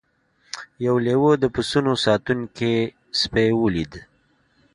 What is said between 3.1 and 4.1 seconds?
سپی ولید.